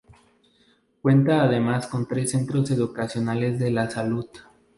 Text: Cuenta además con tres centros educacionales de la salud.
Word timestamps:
Cuenta 1.03 1.43
además 1.43 1.85
con 1.85 2.07
tres 2.07 2.31
centros 2.31 2.71
educacionales 2.71 3.59
de 3.59 3.69
la 3.69 3.87
salud. 3.87 4.25